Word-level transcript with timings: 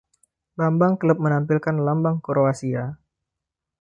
Lambang 0.59 0.95
klub 1.01 1.17
menampilkan 1.25 1.77
Lambang 1.87 2.17
Kroasia. 2.25 2.83